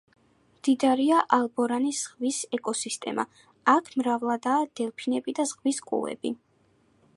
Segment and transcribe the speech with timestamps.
[0.59, 3.27] მდიდარია ალბორანის ზღვის ეკოსისტემა,
[3.75, 6.37] აქ მრავლადაა დელფინები და ზღვის კუები.